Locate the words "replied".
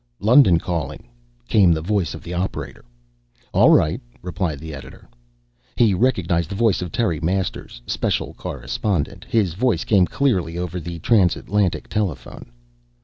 4.23-4.57